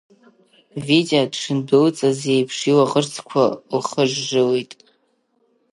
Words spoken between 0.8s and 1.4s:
Витиа